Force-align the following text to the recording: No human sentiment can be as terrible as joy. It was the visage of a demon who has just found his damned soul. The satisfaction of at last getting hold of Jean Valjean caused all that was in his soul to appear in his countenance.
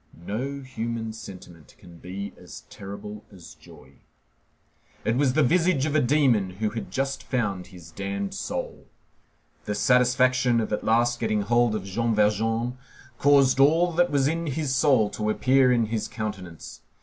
No 0.25 0.61
human 0.61 1.13
sentiment 1.13 1.75
can 1.77 1.99
be 1.99 2.33
as 2.35 2.61
terrible 2.71 3.23
as 3.31 3.53
joy. 3.53 3.97
It 5.05 5.15
was 5.15 5.33
the 5.33 5.43
visage 5.43 5.85
of 5.85 5.93
a 5.93 5.99
demon 6.01 6.49
who 6.57 6.71
has 6.71 6.85
just 6.89 7.21
found 7.21 7.67
his 7.67 7.91
damned 7.91 8.33
soul. 8.33 8.87
The 9.65 9.75
satisfaction 9.75 10.59
of 10.59 10.73
at 10.73 10.83
last 10.83 11.19
getting 11.19 11.43
hold 11.43 11.75
of 11.75 11.83
Jean 11.83 12.15
Valjean 12.15 12.79
caused 13.19 13.59
all 13.59 13.91
that 13.91 14.09
was 14.09 14.27
in 14.27 14.47
his 14.47 14.73
soul 14.73 15.11
to 15.11 15.29
appear 15.29 15.71
in 15.71 15.85
his 15.85 16.07
countenance. 16.07 16.81